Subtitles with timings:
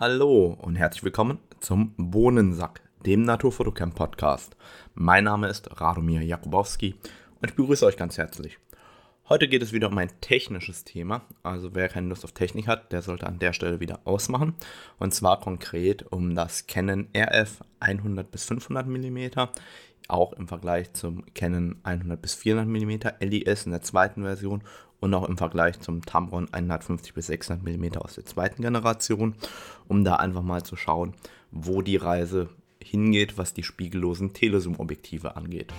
[0.00, 4.56] Hallo und herzlich willkommen zum Bohnensack, dem Naturfotocamp Podcast.
[4.94, 6.94] Mein Name ist Radomir Jakubowski
[7.38, 8.58] und ich begrüße euch ganz herzlich.
[9.28, 12.92] Heute geht es wieder um ein technisches Thema, also wer keine Lust auf Technik hat,
[12.92, 14.54] der sollte an der Stelle wieder ausmachen.
[14.98, 19.18] Und zwar konkret um das Canon RF 100 bis 500 mm,
[20.08, 24.62] auch im Vergleich zum Canon 100 bis 400 mm LIS in der zweiten Version
[25.00, 29.34] und auch im Vergleich zum Tamron 150 bis 600 mm aus der zweiten Generation,
[29.88, 31.14] um da einfach mal zu schauen,
[31.50, 32.48] wo die Reise
[32.82, 35.72] hingeht, was die spiegellosen Telezoom-Objektive angeht.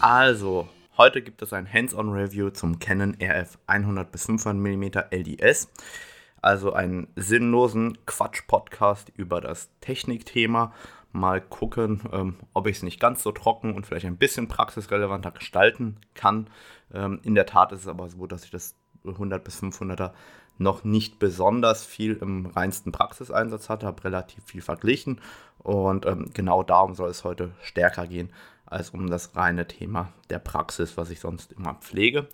[0.00, 5.70] Also, heute gibt es ein Hands-on-Review zum Canon RF 100 bis 500 mm LDS.
[6.44, 10.74] Also einen sinnlosen Quatsch-Podcast über das Technikthema.
[11.10, 15.30] Mal gucken, ähm, ob ich es nicht ganz so trocken und vielleicht ein bisschen praxisrelevanter
[15.30, 16.50] gestalten kann.
[16.92, 18.74] Ähm, in der Tat ist es aber so, dass ich das
[19.06, 20.10] 100 bis 500er
[20.58, 25.22] noch nicht besonders viel im reinsten Praxiseinsatz hatte, habe relativ viel verglichen
[25.60, 28.30] und ähm, genau darum soll es heute stärker gehen
[28.66, 32.28] als um das reine Thema der Praxis, was ich sonst immer pflege.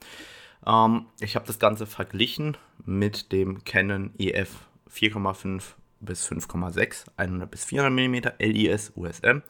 [0.67, 4.57] Ähm, ich habe das Ganze verglichen mit dem Canon EF
[4.93, 5.63] 4,5
[6.01, 9.43] bis 5,6, 100 bis 400 mm LIS USM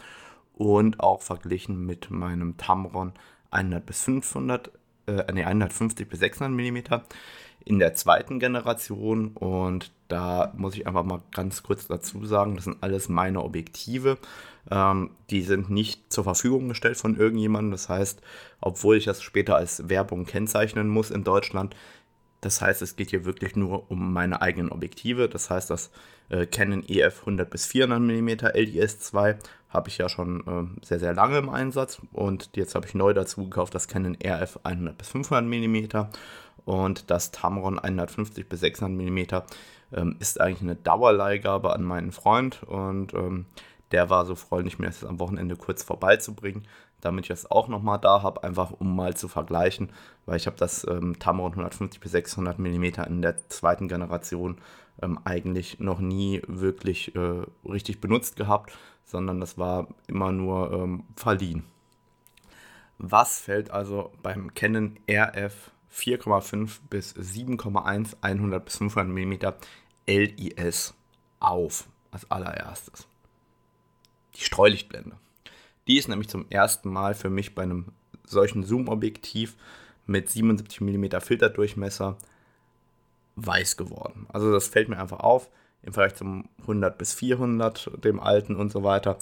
[0.55, 3.13] und auch verglichen mit meinem Tamron
[3.51, 4.71] 100 bis 500,
[5.07, 7.03] äh, nee, 150 bis 600 mm
[7.65, 12.65] in der zweiten Generation und da muss ich einfach mal ganz kurz dazu sagen, das
[12.65, 14.19] sind alles meine Objektive.
[14.71, 17.73] Ähm, die sind nicht zur Verfügung gestellt von irgendjemandem.
[17.73, 18.21] Das heißt,
[18.61, 21.75] obwohl ich das später als Werbung kennzeichnen muss in Deutschland,
[22.41, 25.29] das heißt, es geht hier wirklich nur um meine eigenen Objektive.
[25.29, 25.91] Das heißt, das
[26.31, 29.37] äh, Canon EF 100 bis 400 mm LIS2
[29.69, 32.01] habe ich ja schon äh, sehr, sehr lange im Einsatz.
[32.13, 36.09] Und jetzt habe ich neu dazu gekauft das Canon RF 100 bis 500 mm
[36.65, 39.19] und das Tamron 150 bis 600 mm
[39.93, 43.47] ähm, ist eigentlich eine Dauerleihgabe an meinen Freund und ähm,
[43.93, 46.63] der war so freundlich, mir das am Wochenende kurz vorbeizubringen,
[47.01, 49.91] damit ich das auch nochmal da habe, einfach um mal zu vergleichen,
[50.27, 54.59] weil ich habe das ähm, Tamron 150 bis 600 mm in der zweiten Generation
[55.03, 61.05] ähm, eigentlich noch nie wirklich äh, richtig benutzt gehabt, sondern das war immer nur ähm,
[61.17, 61.65] verliehen.
[62.99, 69.55] Was fällt also beim Canon RF 4,5 bis 7,1 100 bis 500 mm
[70.07, 70.95] LIS
[71.41, 73.07] auf als allererstes.
[74.37, 75.17] Die Streulichtblende.
[75.87, 77.87] Die ist nämlich zum ersten Mal für mich bei einem
[78.25, 79.57] solchen Zoom-Objektiv
[80.07, 82.17] mit 77 mm Filterdurchmesser
[83.37, 84.27] weiß geworden.
[84.33, 85.49] Also das fällt mir einfach auf
[85.83, 89.19] im Vergleich zum 100 bis 400, dem alten und so weiter.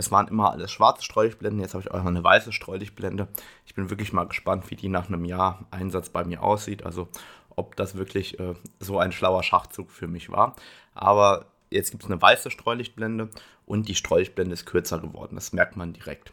[0.00, 3.28] Das waren immer alles schwarze Streulichtblenden, jetzt habe ich auch noch eine weiße Streulichtblende.
[3.66, 6.86] Ich bin wirklich mal gespannt, wie die nach einem Jahr Einsatz bei mir aussieht.
[6.86, 7.08] Also
[7.54, 10.56] ob das wirklich äh, so ein schlauer Schachzug für mich war.
[10.94, 13.28] Aber jetzt gibt es eine weiße Streulichtblende
[13.66, 15.34] und die Streulichtblende ist kürzer geworden.
[15.34, 16.32] Das merkt man direkt.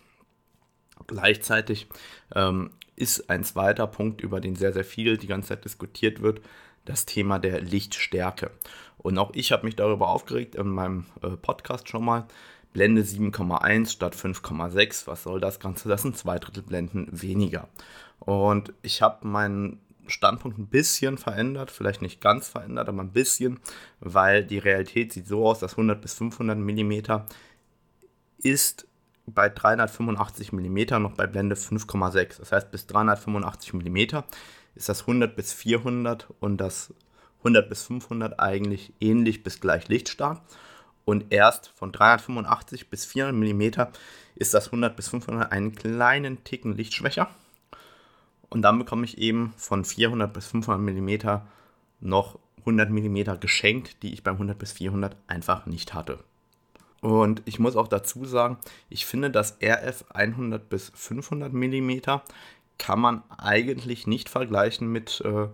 [1.05, 1.87] Gleichzeitig
[2.35, 6.39] ähm, ist ein zweiter Punkt, über den sehr, sehr viel die ganze Zeit diskutiert wird,
[6.85, 8.49] das Thema der Lichtstärke.
[8.97, 12.27] Und auch ich habe mich darüber aufgeregt in meinem äh, Podcast schon mal.
[12.73, 15.07] Blende 7,1 statt 5,6.
[15.07, 15.89] Was soll das Ganze?
[15.89, 17.67] Das sind zwei Drittel Blenden weniger.
[18.19, 23.59] Und ich habe meinen Standpunkt ein bisschen verändert, vielleicht nicht ganz verändert, aber ein bisschen,
[23.99, 26.93] weil die Realität sieht so aus, dass 100 bis 500 mm
[28.39, 28.87] ist
[29.25, 32.39] bei 385 mm noch bei Blende 5,6.
[32.39, 33.97] Das heißt, bis 385 mm
[34.75, 36.93] ist das 100 bis 400 und das
[37.39, 40.41] 100 bis 500 eigentlich ähnlich bis gleich lichtstark.
[41.07, 43.93] Und erst von 385 bis 400 mm
[44.35, 47.29] ist das 100 bis 500 einen kleinen Ticken lichtschwächer.
[48.49, 51.39] Und dann bekomme ich eben von 400 bis 500 mm
[52.01, 56.19] noch 100 mm geschenkt, die ich beim 100 bis 400 einfach nicht hatte.
[56.99, 58.57] Und ich muss auch dazu sagen,
[58.89, 61.99] ich finde, das RF 100 bis 500 mm
[62.77, 65.47] kann man eigentlich nicht vergleichen mit äh,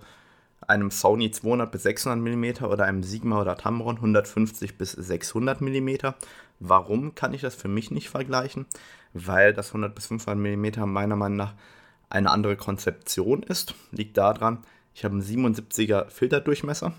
[0.67, 5.89] einem Sony 200 bis 600 mm oder einem Sigma oder Tamron 150 bis 600 mm.
[6.59, 8.65] Warum kann ich das für mich nicht vergleichen?
[9.13, 11.53] Weil das 100 bis 500 mm meiner Meinung nach
[12.09, 13.75] eine andere Konzeption ist.
[13.91, 14.59] Liegt daran,
[14.93, 16.93] ich habe einen 77er Filterdurchmesser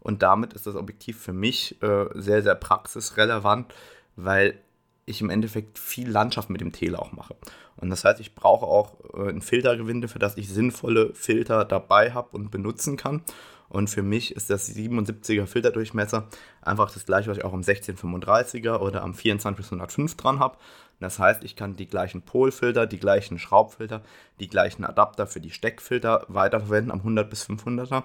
[0.00, 3.72] und damit ist das Objektiv für mich äh, sehr, sehr praxisrelevant,
[4.16, 4.58] weil
[5.04, 7.34] ich im Endeffekt viel Landschaft mit dem Tele auch mache.
[7.82, 12.12] Und das heißt, ich brauche auch äh, ein Filtergewinde, für das ich sinnvolle Filter dabei
[12.12, 13.22] habe und benutzen kann.
[13.68, 16.28] Und für mich ist das 77er Filterdurchmesser
[16.60, 20.58] einfach das gleiche, was ich auch am 1635er oder am 2405 dran habe.
[21.00, 24.02] Das heißt, ich kann die gleichen Polfilter, die gleichen Schraubfilter,
[24.38, 28.04] die gleichen Adapter für die Steckfilter weiterverwenden am 100 bis 500er.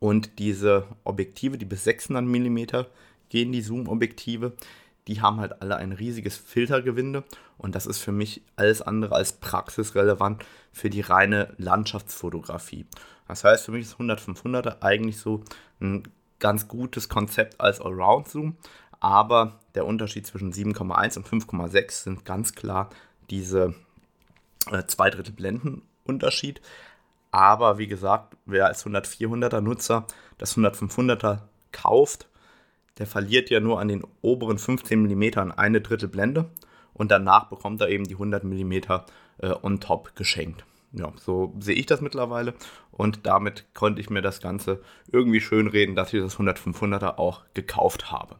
[0.00, 2.58] Und diese Objektive, die bis 600 mm
[3.28, 4.52] gehen, die Zoom-Objektive,
[5.06, 7.22] die haben halt alle ein riesiges Filtergewinde
[7.62, 12.86] und das ist für mich alles andere als praxisrelevant für die reine Landschaftsfotografie.
[13.28, 15.42] Das heißt, für mich ist 100-500er eigentlich so
[15.80, 16.02] ein
[16.40, 18.56] ganz gutes Konzept als Allround-Zoom,
[18.98, 22.90] aber der Unterschied zwischen 7,1 und 5,6 sind ganz klar
[23.30, 23.74] diese
[24.70, 26.60] äh, zwei Drittel Blendenunterschied.
[27.30, 30.06] Aber wie gesagt, wer als 100-400er Nutzer
[30.38, 31.38] das 100-500er
[31.70, 32.28] kauft,
[32.98, 36.50] der verliert ja nur an den oberen 15 mm eine Drittel Blende
[36.94, 40.64] und danach bekommt er eben die 100 mm äh, on top geschenkt.
[40.92, 42.52] Ja, so sehe ich das mittlerweile
[42.90, 47.42] und damit konnte ich mir das Ganze irgendwie schön reden, dass ich das 100-500er auch
[47.54, 48.36] gekauft habe.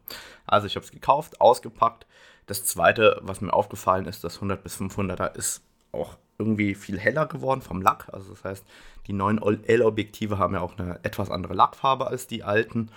[0.46, 2.06] Also ich habe es gekauft, ausgepackt.
[2.46, 5.62] Das zweite, was mir aufgefallen ist, das 100 500er ist
[5.92, 8.08] auch irgendwie viel heller geworden vom Lack.
[8.12, 8.66] Also das heißt,
[9.06, 12.90] die neuen L-Objektive haben ja auch eine etwas andere Lackfarbe als die alten.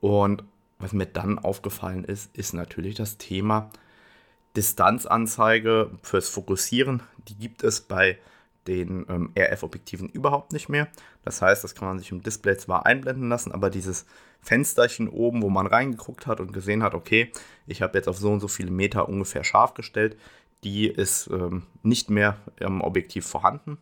[0.00, 0.44] Und
[0.78, 3.70] was mir dann aufgefallen ist, ist natürlich das Thema
[4.56, 7.02] Distanzanzeige fürs Fokussieren.
[7.28, 8.18] Die gibt es bei
[8.66, 10.88] den ähm, RF-Objektiven überhaupt nicht mehr.
[11.24, 14.06] Das heißt, das kann man sich im Display zwar einblenden lassen, aber dieses
[14.40, 17.30] Fensterchen oben, wo man reingeguckt hat und gesehen hat, okay,
[17.66, 20.16] ich habe jetzt auf so und so viele Meter ungefähr scharf gestellt,
[20.64, 23.78] die ist ähm, nicht mehr im Objektiv vorhanden.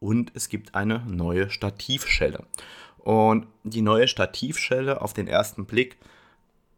[0.00, 2.44] Und es gibt eine neue Stativschelle.
[2.98, 5.96] Und die neue Stativschelle auf den ersten Blick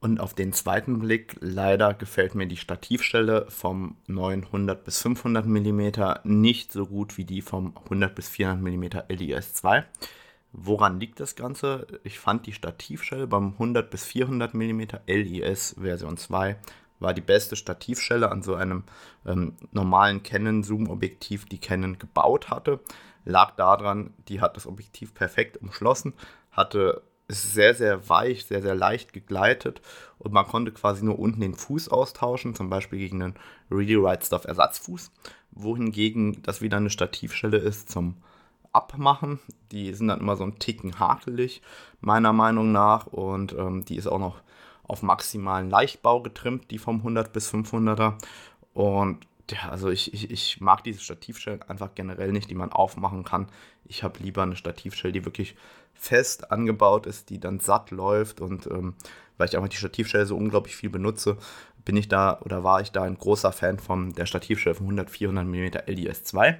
[0.01, 5.91] und auf den zweiten Blick, leider gefällt mir die Stativstelle vom 900 bis 500 mm
[6.25, 9.85] nicht so gut wie die vom 100 bis 400 mm LIS 2.
[10.53, 11.87] Woran liegt das Ganze?
[12.03, 16.57] Ich fand die Stativschelle beim 100 bis 400 mm LIS Version 2
[17.01, 18.85] war die beste Stativschelle an so einem
[19.27, 22.81] ähm, normalen Canon Zoom Objektiv, die Canon gebaut hatte.
[23.25, 26.15] Lag daran, die hat das Objektiv perfekt umschlossen,
[26.53, 29.81] hatte ist sehr, sehr weich, sehr, sehr leicht gegleitet
[30.19, 33.35] und man konnte quasi nur unten den Fuß austauschen, zum Beispiel gegen einen
[33.71, 35.11] Really Right Stuff Ersatzfuß,
[35.53, 38.17] wohingegen das wieder eine Stativschelle ist zum
[38.73, 39.39] Abmachen.
[39.73, 41.63] Die sind dann immer so ein Ticken hakelig,
[42.01, 44.43] meiner Meinung nach, und ähm, die ist auch noch
[44.83, 48.15] auf maximalen Leichtbau getrimmt, die vom 100 bis 500er.
[48.75, 53.25] Und ja, also ich, ich, ich mag diese Stativschellen einfach generell nicht, die man aufmachen
[53.25, 53.47] kann.
[53.85, 55.57] Ich habe lieber eine Stativschelle, die wirklich
[55.95, 58.95] fest angebaut ist, die dann satt läuft und ähm,
[59.37, 61.37] weil ich einfach die Stativschelle so unglaublich viel benutze,
[61.85, 65.11] bin ich da oder war ich da ein großer Fan von der Stativschelle von 100
[65.11, 66.57] 400 mm LDS2.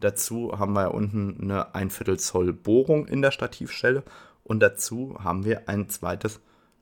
[0.00, 4.04] Dazu haben wir unten eine 1 Viertel Zoll Bohrung in der Stativschelle
[4.44, 6.40] und dazu haben wir ein zweites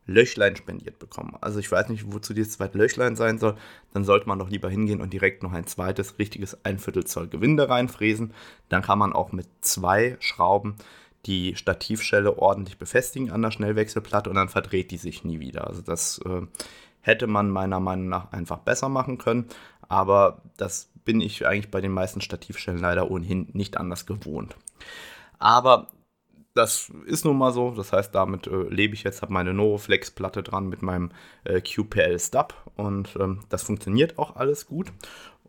[0.09, 1.37] Löchlein spendiert bekommen.
[1.41, 3.55] Also ich weiß nicht, wozu dieses zweite Löchlein sein soll.
[3.93, 7.29] Dann sollte man doch lieber hingehen und direkt noch ein zweites richtiges 1 Viertel Zoll
[7.29, 8.33] Gewinde reinfräsen.
[8.71, 10.77] Dann kann man auch mit zwei Schrauben
[11.27, 15.67] die Stativschelle ordentlich befestigen an der Schnellwechselplatte und dann verdreht die sich nie wieder.
[15.67, 16.47] Also das äh,
[17.03, 19.47] hätte man meiner Meinung nach einfach besser machen können.
[19.89, 24.57] Aber das bin ich eigentlich bei den meisten Stativschellen leider ohnehin nicht anders gewohnt.
[25.39, 25.89] Aber
[26.59, 27.71] das ist nun mal so.
[27.71, 31.11] Das heißt, damit äh, lebe ich jetzt, habe meine Noroflex-Platte dran mit meinem
[31.45, 34.93] äh, QPL-Stub und ähm, das funktioniert auch alles gut.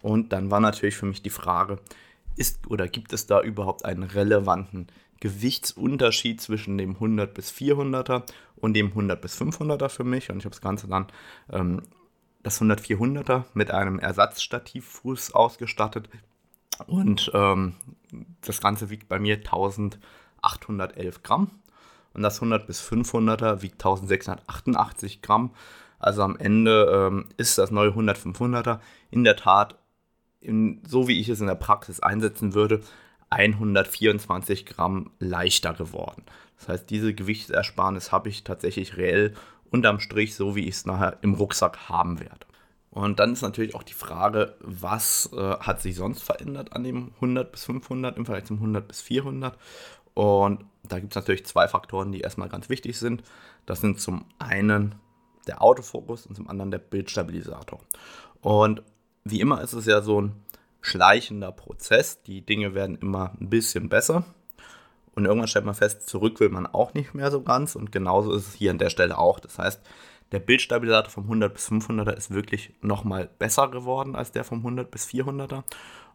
[0.02, 1.80] Und dann war natürlich für mich die Frage,
[2.36, 4.88] ist oder gibt es da überhaupt einen relevanten
[5.20, 8.24] Gewichtsunterschied zwischen dem 100 bis 400er
[8.56, 10.30] und dem 100 bis 500er für mich?
[10.30, 11.08] Und ich habe das Ganze dann
[11.52, 11.82] ähm,
[12.44, 16.08] das 100 400er mit einem Ersatzstativfuß ausgestattet
[16.88, 17.74] und ähm,
[18.42, 20.00] das Ganze wiegt bei mir 1000
[20.42, 21.50] 811 Gramm
[22.14, 25.52] und das 100 bis 500er wiegt 1688 Gramm.
[26.00, 28.80] Also am Ende ähm, ist das neue 100 500er
[29.12, 29.76] in der Tat,
[30.40, 32.82] in, so wie ich es in der Praxis einsetzen würde,
[33.30, 36.24] 124 Gramm leichter geworden.
[36.58, 39.34] Das heißt, diese Gewichtsersparnis habe ich tatsächlich reell
[39.70, 42.48] unterm Strich, so wie ich es nachher im Rucksack haben werde.
[42.92, 47.12] Und dann ist natürlich auch die Frage, was äh, hat sich sonst verändert an dem
[47.16, 49.58] 100 bis 500 im Vergleich zum 100 bis 400?
[50.20, 53.24] Und da gibt es natürlich zwei Faktoren, die erstmal ganz wichtig sind.
[53.66, 54.96] Das sind zum einen
[55.48, 57.80] der Autofokus und zum anderen der Bildstabilisator.
[58.42, 58.84] Und
[59.24, 60.36] wie immer ist es ja so ein
[60.82, 62.22] schleichender Prozess.
[62.24, 64.26] Die Dinge werden immer ein bisschen besser.
[65.16, 67.78] Und irgendwann stellt man fest, zurück will man auch nicht mehr so ganz.
[67.78, 69.40] Und genauso ist es hier an der Stelle auch.
[69.40, 69.82] Das heißt,
[70.34, 74.92] der Bildstabilisator vom 100 bis 500er ist wirklich nochmal besser geworden als der vom 100
[74.92, 75.64] bis 400er.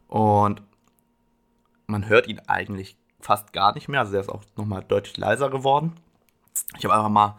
[0.07, 0.61] Und
[1.87, 4.01] man hört ihn eigentlich fast gar nicht mehr.
[4.01, 5.93] Also der ist auch nochmal deutlich leiser geworden.
[6.77, 7.37] Ich habe einfach mal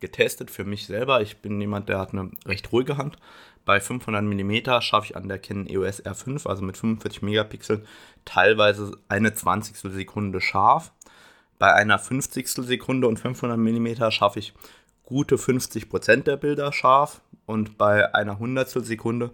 [0.00, 1.20] getestet für mich selber.
[1.20, 3.16] Ich bin jemand, der hat eine recht ruhige Hand.
[3.64, 7.86] Bei 500 mm schaffe ich an der Canon EOS R5, also mit 45 Megapixeln,
[8.24, 9.92] teilweise eine 20.
[9.92, 10.92] Sekunde scharf.
[11.58, 12.48] Bei einer 50.
[12.48, 14.54] Sekunde und 500 mm schaffe ich
[15.02, 19.32] gute 50% der Bilder scharf und bei einer Hundertstel Sekunde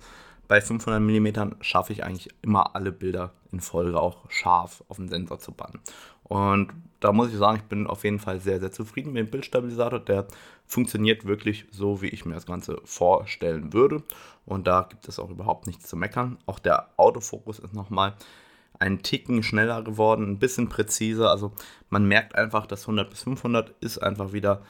[0.49, 5.09] bei 500 mm schaffe ich eigentlich immer alle Bilder in Folge auch scharf auf den
[5.09, 5.81] Sensor zu bannen.
[6.25, 9.31] Und da muss ich sagen, ich bin auf jeden Fall sehr, sehr zufrieden mit dem
[9.31, 10.01] Bildstabilisator.
[10.01, 10.27] Der
[10.67, 14.03] funktioniert wirklich so, wie ich mir das Ganze vorstellen würde.
[14.47, 16.39] Und da gibt es auch überhaupt nichts zu meckern.
[16.47, 18.15] Auch der Autofokus ist nochmal
[18.79, 21.31] ein Ticken schneller geworden, ein bisschen präziser.
[21.31, 21.53] Also
[21.91, 24.63] man merkt einfach, das 100 bis 500 ist einfach wieder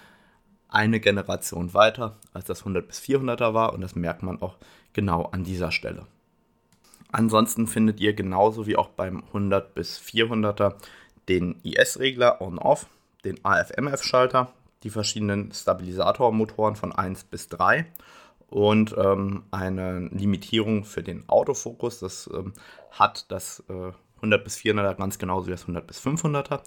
[0.68, 3.72] eine Generation weiter, als das 100 bis 400er war.
[3.72, 4.56] Und das merkt man auch
[4.94, 6.06] genau an dieser Stelle.
[7.12, 10.74] Ansonsten findet ihr genauso wie auch beim 100 bis 400er
[11.28, 12.86] den IS-Regler on-off,
[13.24, 17.86] den AFMF-Schalter, die verschiedenen Stabilisatormotoren von 1 bis 3
[18.48, 22.00] und ähm, eine Limitierung für den Autofokus.
[22.00, 22.52] Das ähm,
[22.90, 26.60] hat das äh, 100 bis 400er ganz genauso wie das 100 bis 500er.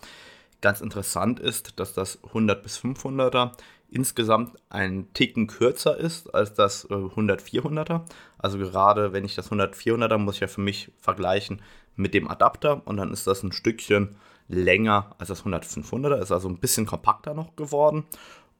[0.61, 3.51] Ganz interessant ist, dass das 100 bis 500er
[3.89, 8.01] insgesamt ein Ticken kürzer ist als das äh, 100 400er.
[8.37, 11.61] Also gerade wenn ich das 100 400er muss ich ja für mich vergleichen
[11.95, 14.17] mit dem Adapter und dann ist das ein Stückchen
[14.47, 18.05] länger als das 100 500er, ist also ein bisschen kompakter noch geworden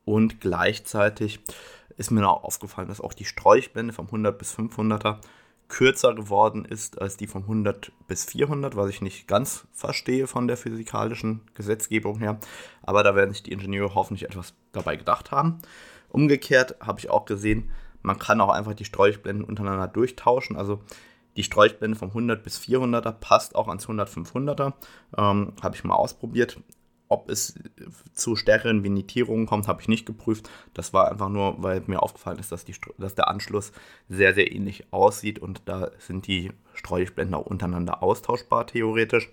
[0.06, 1.40] und gleichzeitig
[1.98, 5.18] ist mir noch aufgefallen, dass auch die Sträuchblende vom 100 bis 500er
[5.68, 10.48] kürzer geworden ist als die vom 100 bis 400, was ich nicht ganz verstehe von
[10.48, 12.40] der physikalischen Gesetzgebung her.
[12.84, 15.60] Aber da werden sich die Ingenieure hoffentlich etwas dabei gedacht haben.
[16.10, 17.70] Umgekehrt habe ich auch gesehen,
[18.02, 20.56] man kann auch einfach die Sträuchblenden untereinander durchtauschen.
[20.56, 20.82] Also
[21.36, 24.74] die Sträuchblende vom 100 bis 400er passt auch ans 100 500er.
[25.18, 26.58] Ähm, habe ich mal ausprobiert.
[27.10, 27.56] Ob es
[28.14, 30.50] zu stärkeren Venitierungen kommt, habe ich nicht geprüft.
[30.74, 33.72] Das war einfach nur, weil mir aufgefallen ist, dass, die, dass der Anschluss
[34.10, 39.30] sehr, sehr ähnlich aussieht und da sind die Streulichblenden auch untereinander austauschbar theoretisch.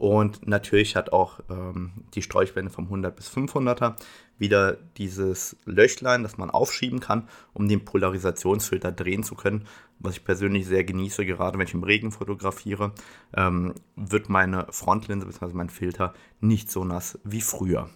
[0.00, 3.96] Und natürlich hat auch ähm, die Sträuchblende vom 100 bis 500er
[4.38, 9.66] wieder dieses Löchlein, das man aufschieben kann, um den Polarisationsfilter drehen zu können,
[9.98, 12.94] was ich persönlich sehr genieße, gerade wenn ich im Regen fotografiere,
[13.36, 15.52] ähm, wird meine Frontlinse bzw.
[15.52, 17.90] mein Filter nicht so nass wie früher.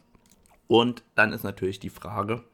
[0.67, 2.45] Und dann ist natürlich die Frage,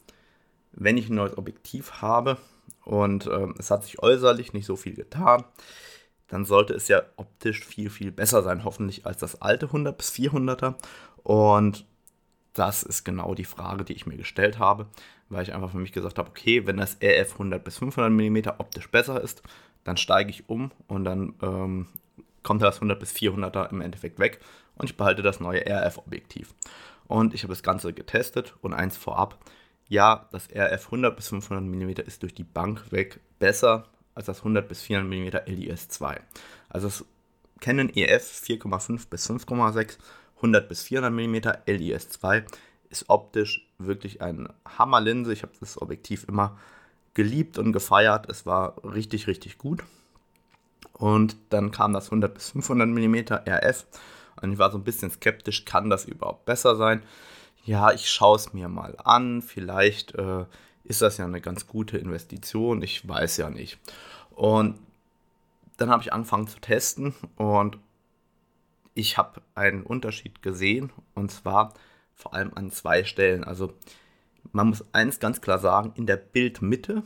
[0.71, 2.39] wenn ich ein neues Objektiv habe
[2.85, 5.43] und ähm, es hat sich äußerlich nicht so viel getan,
[6.31, 10.11] dann sollte es ja optisch viel, viel besser sein, hoffentlich als das alte 100 bis
[10.13, 10.75] 400er.
[11.25, 11.85] Und
[12.53, 14.87] das ist genau die Frage, die ich mir gestellt habe,
[15.29, 18.51] weil ich einfach für mich gesagt habe, okay, wenn das RF 100 bis 500 mm
[18.59, 19.43] optisch besser ist,
[19.83, 21.89] dann steige ich um und dann ähm,
[22.43, 24.41] kommt das 100 bis 400er im Endeffekt weg
[24.77, 26.55] und ich behalte das neue RF-Objektiv.
[27.09, 29.45] Und ich habe das Ganze getestet und eins vorab,
[29.89, 33.89] ja, das RF 100 bis 500 mm ist durch die Bank weg besser
[34.21, 35.11] als das 100 bis 400
[35.47, 36.21] mm LIS 2.
[36.69, 37.05] Also das
[37.61, 39.99] Canon EF 4,5 bis 5,6,
[40.37, 42.45] 100 bis 400 mm LIS 2
[42.91, 45.33] ist optisch wirklich eine Hammerlinse.
[45.33, 46.59] Ich habe das Objektiv immer
[47.15, 48.29] geliebt und gefeiert.
[48.29, 49.85] Es war richtig, richtig gut.
[50.93, 53.87] Und dann kam das 100 bis 500 mm RF
[54.43, 57.03] und ich war so ein bisschen skeptisch, kann das überhaupt besser sein?
[57.65, 59.43] Ja, ich schaue es mir mal an.
[59.43, 60.45] Vielleicht äh,
[60.85, 62.83] ist das ja eine ganz gute Investition.
[62.83, 63.79] Ich weiß ja nicht.
[64.31, 64.79] Und
[65.77, 67.79] dann habe ich angefangen zu testen und
[68.95, 71.75] ich habe einen Unterschied gesehen und zwar
[72.15, 73.45] vor allem an zwei Stellen.
[73.45, 73.73] Also
[74.53, 77.03] man muss eins ganz klar sagen, in der Bildmitte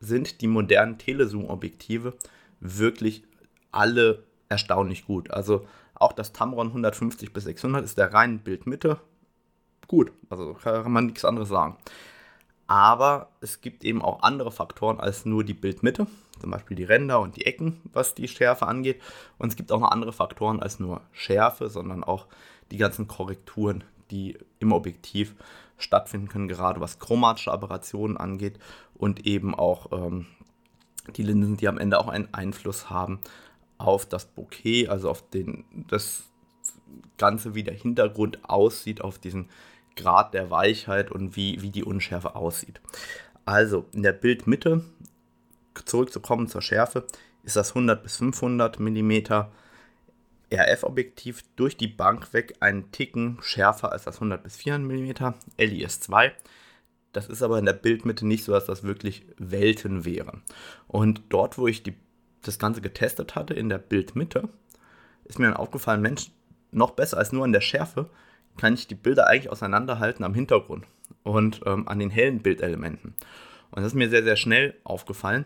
[0.00, 2.14] sind die modernen Telezoom-Objektive
[2.60, 3.24] wirklich
[3.72, 5.30] alle erstaunlich gut.
[5.30, 9.00] Also auch das Tamron 150 bis 600 ist der reinen Bildmitte
[9.86, 10.12] gut.
[10.30, 11.76] Also kann man nichts anderes sagen.
[12.68, 16.06] Aber es gibt eben auch andere Faktoren als nur die Bildmitte,
[16.38, 19.00] zum Beispiel die Ränder und die Ecken, was die Schärfe angeht.
[19.38, 22.26] Und es gibt auch noch andere Faktoren als nur Schärfe, sondern auch
[22.70, 25.34] die ganzen Korrekturen, die im Objektiv
[25.78, 28.58] stattfinden können, gerade was chromatische Aberrationen angeht
[28.94, 30.26] und eben auch ähm,
[31.16, 33.20] die Linsen, die am Ende auch einen Einfluss haben
[33.78, 36.24] auf das Bokeh, also auf den, das
[37.16, 39.48] Ganze, wie der Hintergrund aussieht, auf diesen
[39.98, 42.80] Grad der Weichheit und wie, wie die Unschärfe aussieht.
[43.44, 44.84] Also in der Bildmitte,
[45.84, 47.06] zurückzukommen zur Schärfe,
[47.42, 49.12] ist das 100 bis 500 mm
[50.52, 56.00] RF-Objektiv durch die Bank weg einen Ticken schärfer als das 100 bis 400 mm LIS
[56.00, 56.32] 2.
[57.12, 60.42] Das ist aber in der Bildmitte nicht so, dass das wirklich Welten wären.
[60.86, 61.94] Und dort, wo ich die,
[62.42, 64.48] das Ganze getestet hatte, in der Bildmitte,
[65.24, 66.30] ist mir dann aufgefallen, Mensch,
[66.70, 68.10] noch besser als nur an der Schärfe,
[68.58, 70.84] kann ich die Bilder eigentlich auseinanderhalten am Hintergrund.
[71.22, 73.14] und ähm, an den hellen Bildelementen.
[73.70, 75.44] Und das ist mir sehr, sehr schnell aufgefallen.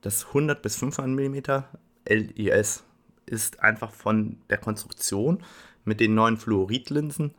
[0.00, 1.64] Das 100 bis 500 mm
[2.08, 2.84] LIS
[3.26, 5.42] ist einfach von der Konstruktion
[5.84, 7.34] mit den neuen Fluoridlinsen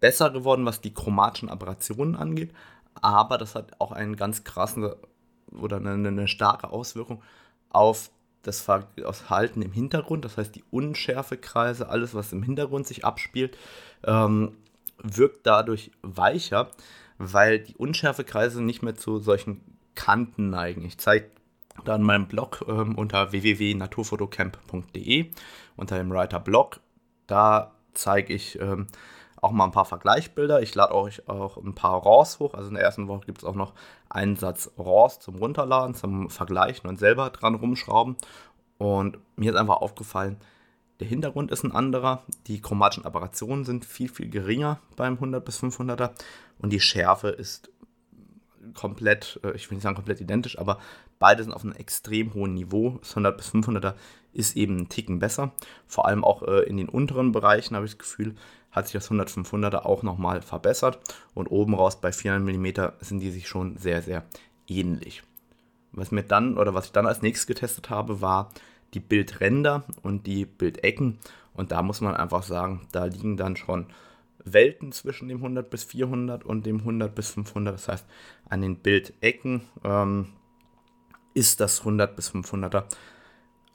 [0.00, 2.52] besser geworden, was die chromatischen Aberrationen angeht.
[2.94, 4.90] Aber das hat auch einen ganz krassen
[5.52, 7.22] oder eine, eine starke Auswirkung
[7.70, 8.10] auf
[8.48, 10.24] das Verhalten im Hintergrund.
[10.24, 13.56] Das heißt, die Unschärfekreise, alles, was im Hintergrund sich abspielt,
[14.04, 14.56] ähm,
[15.02, 16.70] wirkt dadurch weicher,
[17.18, 19.60] weil die Unschärfekreise nicht mehr zu solchen
[19.94, 20.84] Kanten neigen.
[20.84, 21.30] Ich zeige
[21.84, 25.30] da in meinem Blog ähm, unter www.naturfotocamp.de
[25.76, 26.80] unter dem Writer Blog.
[27.26, 28.86] Da zeige ich ähm,
[29.40, 30.62] auch mal ein paar Vergleichsbilder.
[30.62, 32.54] Ich lade euch auch ein paar RAWs hoch.
[32.54, 33.74] Also in der ersten Woche gibt es auch noch
[34.10, 38.16] einen Satz RAWs zum Runterladen, zum Vergleichen und selber dran rumschrauben.
[38.78, 40.38] Und mir ist einfach aufgefallen,
[41.00, 45.62] der Hintergrund ist ein anderer, die chromatischen Aberrationen sind viel, viel geringer beim 100 bis
[45.62, 46.10] 500er
[46.58, 47.70] und die Schärfe ist
[48.74, 50.78] komplett, äh, ich will nicht sagen komplett identisch, aber
[51.18, 52.98] beide sind auf einem extrem hohen Niveau.
[53.00, 53.94] Das 100 bis 500er
[54.32, 55.52] ist eben ein Ticken besser.
[55.86, 58.34] Vor allem auch äh, in den unteren Bereichen habe ich das Gefühl,
[58.70, 60.98] hat sich das 100 500er auch nochmal verbessert.
[61.34, 64.24] Und oben raus bei 400 mm sind die sich schon sehr, sehr
[64.66, 65.22] ähnlich.
[65.92, 68.50] Was mir dann oder was ich dann als nächstes getestet habe, war
[68.94, 71.18] die Bildränder und die Bildecken.
[71.54, 73.86] Und da muss man einfach sagen, da liegen dann schon
[74.44, 77.74] Welten zwischen dem 100 bis 400 und dem 100 bis 500.
[77.74, 78.06] Das heißt,
[78.48, 80.28] an den Bildecken ähm,
[81.34, 82.84] ist das 100 bis 500er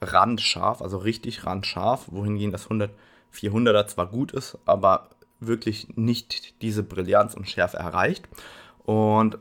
[0.00, 2.90] randscharf, also richtig randscharf, wohingegen das 100
[3.34, 8.28] 400er zwar gut ist, aber wirklich nicht diese Brillanz und Schärfe erreicht.
[8.84, 9.38] Und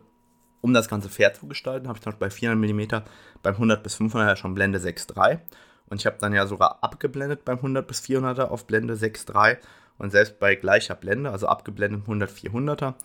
[0.61, 3.03] um das Ganze fair zu gestalten, habe ich dann bei 400 mm
[3.41, 5.39] beim 100 bis 500er schon Blende 6.3
[5.87, 9.57] und ich habe dann ja sogar abgeblendet beim 100 bis 400er auf Blende 6.3
[9.97, 12.95] und selbst bei gleicher Blende, also abgeblendet 100 400er,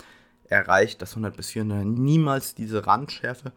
[0.45, 3.53] erreicht das 100 bis 400er niemals diese Randschärfe,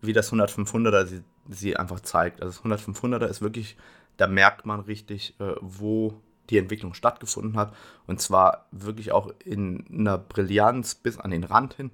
[0.00, 2.40] wie das 100 500er sie, sie einfach zeigt.
[2.42, 3.76] Also das 100 500er ist wirklich,
[4.16, 7.74] da merkt man richtig, äh, wo die Entwicklung stattgefunden hat.
[8.06, 11.90] Und zwar wirklich auch in einer Brillanz bis an den Rand hin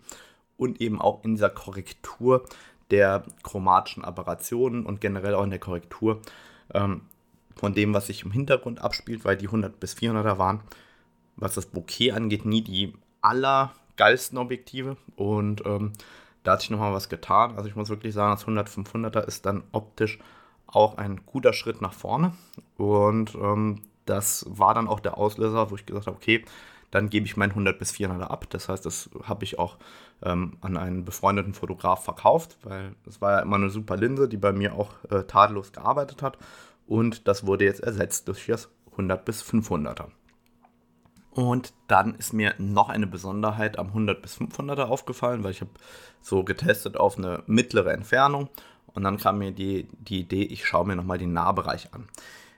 [0.57, 2.45] und eben auch in dieser Korrektur
[2.91, 6.23] der chromatischen Aberrationen und generell auch in der Korrektur
[6.73, 7.03] ähm,
[7.57, 10.61] von dem, was sich im Hintergrund abspielt, weil die 100 bis 400er waren,
[11.37, 14.97] was das Bouquet angeht, nie die allergeilsten Objektive.
[15.16, 15.92] Und ähm,
[16.42, 17.57] da hat sich nochmal was getan.
[17.57, 20.19] Also ich muss wirklich sagen, das 100 500er ist dann optisch
[20.66, 22.33] auch ein guter Schritt nach vorne.
[22.77, 26.45] Und ähm, das war dann auch der Auslöser, wo ich gesagt habe, okay,
[26.90, 28.47] dann gebe ich mein 100 bis 400er ab.
[28.51, 29.77] Das heißt, das habe ich auch
[30.23, 34.37] ähm, an einen befreundeten Fotograf verkauft, weil es war ja immer eine super Linse, die
[34.37, 36.38] bei mir auch äh, tadellos gearbeitet hat.
[36.87, 40.09] Und das wurde jetzt ersetzt durch das 100 bis 500er.
[41.37, 45.72] Und dann ist mir noch eine Besonderheit am 100 bis 500er aufgefallen, weil ich habe
[46.22, 48.49] so getestet auf eine mittlere Entfernung
[48.87, 52.09] und dann kam mir die, die Idee, ich schaue mir nochmal den Nahbereich an.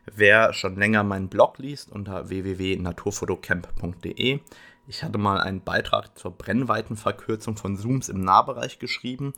[0.07, 4.39] Wer schon länger meinen Blog liest unter www.naturfotocamp.de,
[4.87, 9.33] ich hatte mal einen Beitrag zur Brennweitenverkürzung von Zooms im Nahbereich geschrieben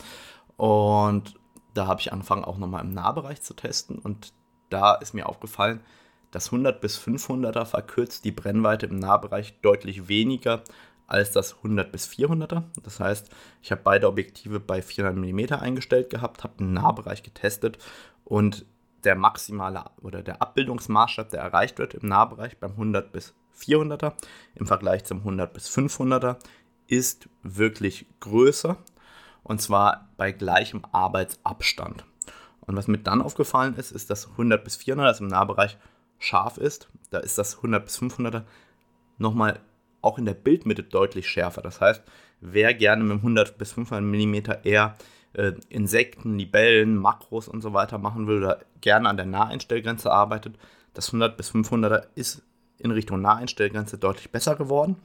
[0.59, 1.37] und
[1.73, 4.35] da habe ich angefangen auch nochmal im Nahbereich zu testen und
[4.71, 5.81] da ist mir aufgefallen,
[6.31, 10.63] das 100 bis 500er verkürzt die Brennweite im Nahbereich deutlich weniger
[11.07, 12.63] als das 100 bis 400er.
[12.83, 13.31] Das heißt,
[13.63, 17.79] ich habe beide Objektive bei 400 mm eingestellt gehabt, habe den Nahbereich getestet
[18.25, 18.65] und
[19.03, 24.13] der maximale oder der Abbildungsmaßstab, der erreicht wird im Nahbereich beim 100 bis 400er
[24.55, 26.37] im Vergleich zum 100 bis 500er,
[26.87, 28.77] ist wirklich größer
[29.43, 32.05] und zwar bei gleichem Arbeitsabstand.
[32.67, 35.77] Und was mir dann aufgefallen ist, ist, dass 100 bis 400 also im Nahbereich
[36.19, 36.89] scharf ist.
[37.11, 38.43] Da ist das 100 bis 500er
[39.19, 39.61] nochmal
[40.03, 41.63] auch in der Bildmitte deutlich schärfer.
[41.63, 42.03] Das heißt,
[42.41, 44.97] wer gerne mit 100 bis 500 mm eher
[45.33, 50.57] äh, Insekten, Libellen, Makros und so weiter machen will oder gerne an der Naheinstellgrenze arbeitet,
[50.95, 52.43] das 100 bis 500er ist
[52.79, 54.97] in Richtung Naheinstellgrenze deutlich besser geworden.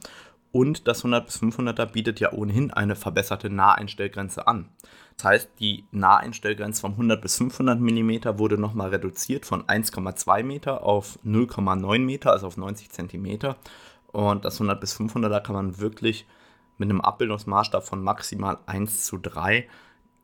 [0.56, 4.70] Und das 100 bis 500er bietet ja ohnehin eine verbesserte Naheinstellgrenze an.
[5.18, 10.82] Das heißt, die Naheinstellgrenze vom 100 bis 500 mm wurde nochmal reduziert von 1,2 Meter
[10.82, 13.56] auf 0,9 Meter, also auf 90 Zentimeter.
[14.06, 16.26] Und das 100 bis 500er kann man wirklich
[16.78, 19.68] mit einem Abbildungsmaßstab von maximal 1 zu 3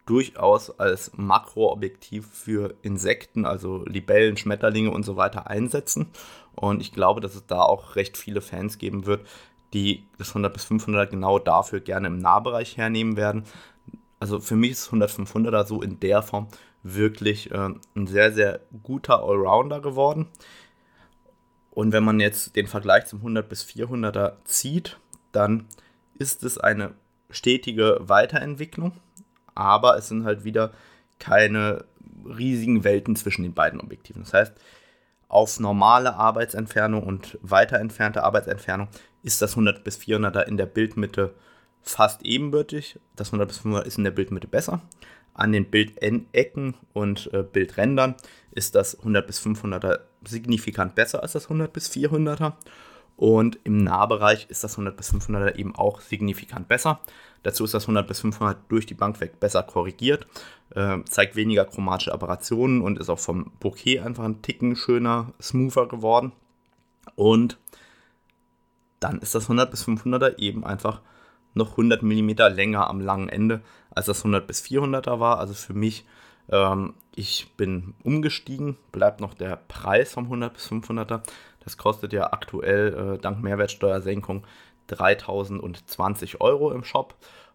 [0.07, 6.09] durchaus als Makroobjektiv für Insekten, also Libellen, Schmetterlinge und so weiter einsetzen.
[6.55, 9.27] Und ich glaube, dass es da auch recht viele Fans geben wird,
[9.73, 13.45] die das 100 bis 500 genau dafür gerne im Nahbereich hernehmen werden.
[14.21, 16.49] Also für mich ist 100 500er so in der Form
[16.83, 20.29] wirklich äh, ein sehr, sehr guter Allrounder geworden.
[21.71, 24.99] Und wenn man jetzt den Vergleich zum 100 bis 400er zieht,
[25.33, 25.67] dann
[26.19, 26.93] ist es eine
[27.31, 28.93] stetige Weiterentwicklung,
[29.55, 30.73] aber es sind halt wieder
[31.19, 31.85] keine
[32.27, 34.23] riesigen Welten zwischen den beiden Objektiven.
[34.23, 34.53] Das heißt,
[35.29, 38.89] auf normale Arbeitsentfernung und weiter entfernte Arbeitsentfernung
[39.23, 41.35] ist das 100 bis 400er in der Bildmitte
[41.83, 42.99] fast ebenbürtig.
[43.17, 44.83] Das 100 bis 500 ist in der Bildmitte besser.
[45.35, 48.15] An den Bildecken und äh, Bildrändern
[48.51, 52.55] ist das 100 bis 500er signifikant besser als das 100 bis 400er.
[53.17, 57.01] Und im Nahbereich ist das 100 bis 500er eben auch signifikant besser.
[57.43, 60.27] Dazu ist das 100 bis 500 durch die Bank weg besser korrigiert,
[60.75, 65.87] äh, zeigt weniger chromatische Aberrationen und ist auch vom Bouquet einfach ein Ticken schöner, smoother
[65.87, 66.33] geworden.
[67.15, 67.59] Und
[69.03, 71.01] dann ist das 100 bis 500er eben einfach
[71.55, 73.61] noch 100 mm länger am langen Ende,
[73.91, 75.39] als das 100 bis 400er war.
[75.39, 76.07] Also für mich,
[76.49, 81.23] ähm, ich bin umgestiegen, bleibt noch der Preis vom 100 bis 500er.
[81.61, 84.45] Das kostet ja aktuell äh, dank Mehrwertsteuersenkung
[84.89, 87.15] 3020 Euro im Shop.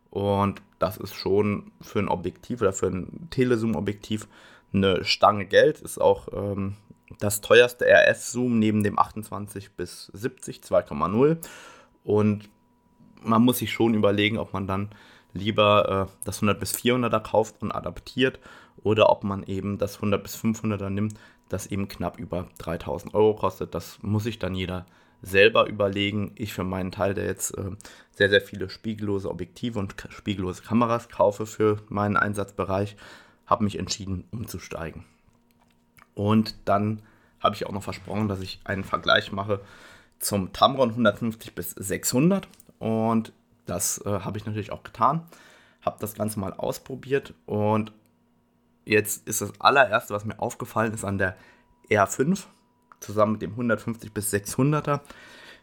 [0.10, 4.28] Und das ist schon für ein Objektiv oder für ein Telezoom-Objektiv
[4.74, 5.82] eine Stange Geld.
[5.82, 6.76] Ist auch ähm,
[7.20, 11.38] das teuerste RF-Zoom neben dem 28 bis 70 2,0.
[12.04, 12.50] Und
[13.24, 14.90] man muss sich schon überlegen, ob man dann
[15.34, 18.40] lieber äh, das 100 bis 400er kauft und adaptiert
[18.84, 21.16] oder ob man eben das 100 bis 500er nimmt,
[21.50, 23.74] das eben knapp über 3000 Euro kostet.
[23.74, 24.86] Das muss sich dann jeder
[25.22, 26.32] selber überlegen.
[26.36, 27.72] Ich für meinen Teil, der jetzt äh,
[28.12, 32.96] sehr, sehr viele spiegellose Objektive und spiegellose Kameras kaufe für meinen Einsatzbereich,
[33.46, 35.06] habe mich entschieden, umzusteigen.
[36.18, 37.04] Und dann
[37.40, 39.60] habe ich auch noch versprochen, dass ich einen Vergleich mache
[40.18, 42.48] zum Tamron 150 bis 600
[42.80, 43.34] und
[43.68, 45.28] das äh, habe ich natürlich auch getan.
[45.84, 47.92] Habe das Ganze mal ausprobiert und
[48.84, 51.38] jetzt ist das allererste, was mir aufgefallen ist an der
[51.88, 52.46] R5
[53.00, 55.02] zusammen mit dem 150 bis 600er.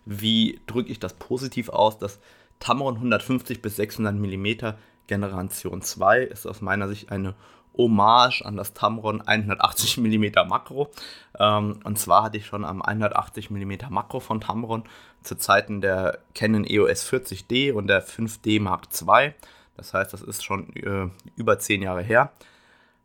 [0.04, 1.98] Wie drücke ich das positiv aus?
[1.98, 2.20] Das
[2.60, 4.76] Tamron 150 bis 600 mm
[5.08, 7.34] Generation 2 ist aus meiner Sicht eine
[7.76, 10.90] Hommage an das Tamron 180 mm Makro.
[11.38, 14.84] Ähm, und zwar hatte ich schon am 180 mm Makro von Tamron
[15.22, 19.32] zu Zeiten der Canon EOS 40D und der 5D Mark II.
[19.76, 22.32] Das heißt, das ist schon äh, über 10 Jahre her.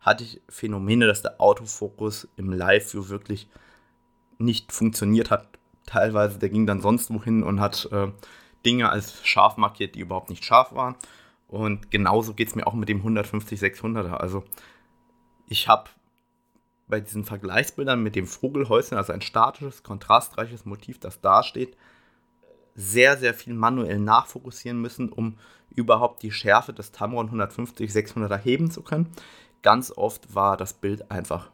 [0.02, 3.50] Hatte ich Phänomene, dass der Autofokus im Live-View wirklich
[4.38, 5.48] nicht funktioniert hat.
[5.86, 8.08] Teilweise, der ging dann sonst wohin und hat äh,
[8.66, 10.96] Dinge als scharf markiert, die überhaupt nicht scharf waren.
[11.50, 14.14] Und genauso geht es mir auch mit dem 150-600er.
[14.14, 14.44] Also
[15.48, 15.90] ich habe
[16.88, 21.76] bei diesen Vergleichsbildern mit dem Vogelhäuschen, also ein statisches, kontrastreiches Motiv, das da steht,
[22.76, 25.38] sehr, sehr viel manuell nachfokussieren müssen, um
[25.76, 29.12] überhaupt die Schärfe des Tamron 150-600er heben zu können.
[29.62, 31.52] Ganz oft war das Bild einfach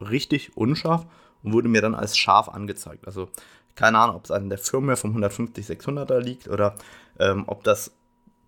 [0.00, 1.06] richtig unscharf
[1.42, 3.06] und wurde mir dann als scharf angezeigt.
[3.06, 3.28] Also
[3.74, 6.74] keine Ahnung, ob es an der Firmware vom 150-600er liegt oder
[7.18, 7.92] ähm, ob das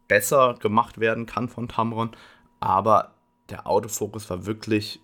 [0.09, 2.11] besser gemacht werden kann von Tamron.
[2.61, 3.15] Aber
[3.51, 5.01] der Autofokus war wirklich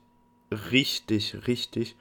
[0.50, 1.96] richtig, richtig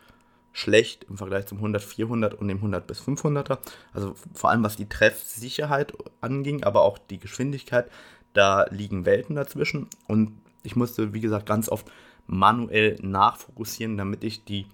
[0.52, 3.60] schlecht im Vergleich zum 100, 400 und dem 100 bis 500er.
[3.94, 7.90] Also vor allem was die Treffsicherheit anging, aber auch die Geschwindigkeit,
[8.34, 9.88] da liegen Welten dazwischen.
[10.08, 11.90] Und ich musste, wie gesagt, ganz oft
[12.28, 14.68] manuell nachfokussieren, damit ich die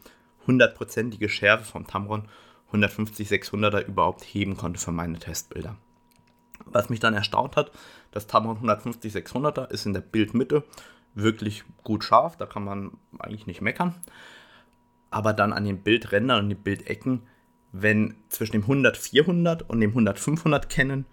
[0.47, 2.27] hundertprozentige Schärfe vom Tamron
[2.67, 5.75] 150 600er überhaupt heben konnte für meine Testbilder.
[6.65, 7.71] Was mich dann erstaunt hat,
[8.15, 10.63] das Tamron 150 600er ist in der Bildmitte
[11.13, 13.93] wirklich gut scharf, da kann man eigentlich nicht meckern.
[15.11, 17.23] Aber dann an den Bildrändern und den Bildecken,
[17.71, 21.05] wenn zwischen dem 100 400 und dem 100 500 Canon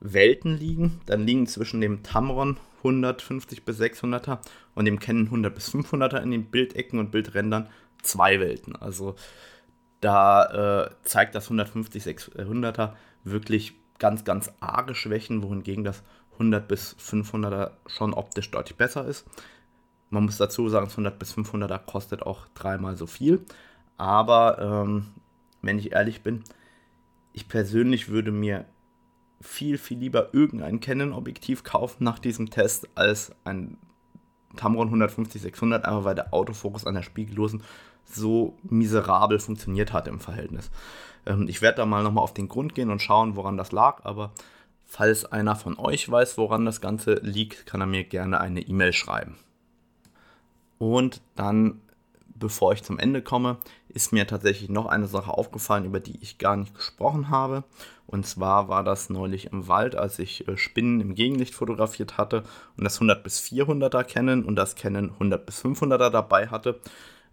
[0.00, 4.38] Welten liegen, dann liegen zwischen dem Tamron 150 bis 600er
[4.74, 7.68] und dem Canon 100 bis 500er in den Bildecken und Bildrändern
[8.02, 8.76] zwei Welten.
[8.76, 9.16] Also
[10.00, 12.92] da äh, zeigt das 150 600er
[13.24, 16.02] wirklich ganz, ganz arge Schwächen, wohingegen das
[16.38, 19.26] 100 bis 500er schon optisch deutlich besser ist.
[20.10, 23.44] Man muss dazu sagen, das 100 bis 500er kostet auch dreimal so viel.
[23.96, 25.06] Aber ähm,
[25.60, 26.44] wenn ich ehrlich bin,
[27.32, 28.64] ich persönlich würde mir
[29.40, 33.76] viel, viel lieber irgendein Canon-Objektiv kaufen nach diesem Test als ein
[34.56, 37.62] Tamron 150-600, einfach weil der Autofokus an der spiegellosen
[38.04, 40.70] so miserabel funktioniert hat im Verhältnis.
[41.26, 44.04] Ähm, ich werde da mal nochmal auf den Grund gehen und schauen, woran das lag,
[44.04, 44.32] aber
[44.88, 48.92] falls einer von euch weiß, woran das Ganze liegt, kann er mir gerne eine E-Mail
[48.92, 49.36] schreiben.
[50.78, 51.80] Und dann,
[52.34, 56.38] bevor ich zum Ende komme, ist mir tatsächlich noch eine Sache aufgefallen, über die ich
[56.38, 57.64] gar nicht gesprochen habe.
[58.06, 62.42] Und zwar war das neulich im Wald, als ich äh, Spinnen im Gegenlicht fotografiert hatte
[62.76, 66.80] und das 100 bis 400er Canon und das Canon 100 bis 500er dabei hatte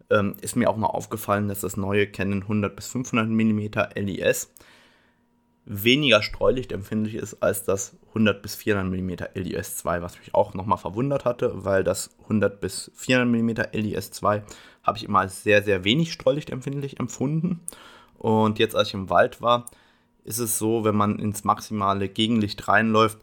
[0.09, 3.59] ähm, ist mir auch mal aufgefallen, dass das neue Canon 100 bis 500 mm
[3.95, 4.51] LIS
[5.65, 11.25] weniger streulichtempfindlich ist als das 100 bis 400 mm LIS2, was mich auch nochmal verwundert
[11.25, 14.43] hatte, weil das 100 bis 400 mm LIS2
[14.83, 17.61] habe ich immer als sehr, sehr wenig streulichtempfindlich empfunden.
[18.19, 19.65] Und jetzt, als ich im Wald war,
[20.23, 23.19] ist es so, wenn man ins maximale Gegenlicht reinläuft,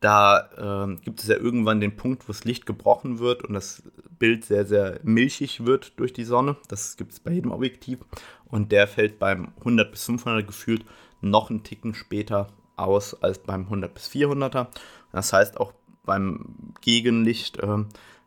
[0.00, 3.82] da äh, gibt es ja irgendwann den Punkt, wo das Licht gebrochen wird und das
[4.18, 6.56] Bild sehr, sehr milchig wird durch die Sonne.
[6.68, 7.98] Das gibt es bei jedem Objektiv.
[8.46, 10.84] Und der fällt beim 100 bis 500 gefühlt
[11.20, 14.68] noch einen Ticken später aus als beim 100 bis 400er.
[15.12, 15.72] Das heißt, auch
[16.04, 17.84] beim Gegenlicht äh,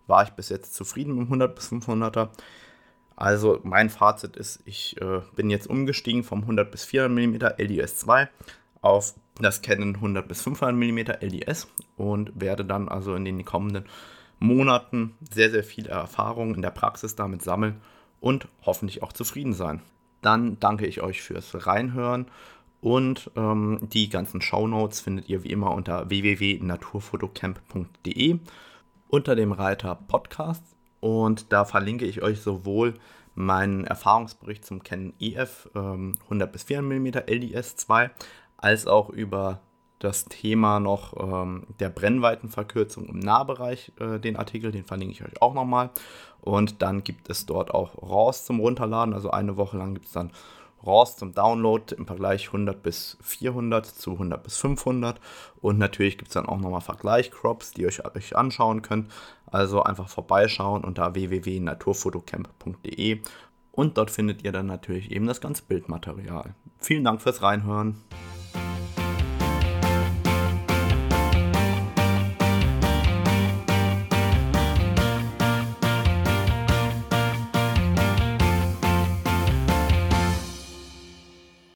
[0.08, 2.30] war ich bis jetzt zufrieden mit dem 100 bis 500er.
[3.15, 8.28] Also mein Fazit ist, ich äh, bin jetzt umgestiegen vom 100 bis 400 mm LDS2
[8.82, 13.86] auf das Canon 100 bis 500 mm LDS und werde dann also in den kommenden
[14.39, 17.82] Monaten sehr, sehr viele Erfahrungen in der Praxis damit sammeln
[18.21, 19.82] und hoffentlich auch zufrieden sein.
[20.21, 22.28] Dann danke ich euch fürs Reinhören
[22.81, 28.39] und ähm, die ganzen Shownotes findet ihr wie immer unter www.naturfotocamp.de
[29.09, 30.63] unter dem Reiter Podcast.
[31.01, 32.93] Und da verlinke ich euch sowohl
[33.35, 38.11] meinen Erfahrungsbericht zum Canon EF ähm, 100 bis 400 mm LDS 2
[38.57, 39.61] als auch über
[39.99, 45.41] das Thema noch ähm, der Brennweitenverkürzung im Nahbereich, äh, den Artikel, den verlinke ich euch
[45.41, 45.91] auch nochmal.
[46.41, 50.13] Und dann gibt es dort auch RAWs zum Runterladen, also eine Woche lang gibt es
[50.13, 50.31] dann
[50.83, 55.19] RAWs zum Download im Vergleich 100 bis 400 zu 100 bis 500.
[55.61, 59.11] Und natürlich gibt es dann auch nochmal Vergleichcrops, die ihr euch, euch anschauen könnt.
[59.47, 63.21] Also einfach vorbeischauen unter www.naturfotocamp.de
[63.71, 66.53] und dort findet ihr dann natürlich eben das ganze Bildmaterial.
[66.79, 68.01] Vielen Dank fürs Reinhören.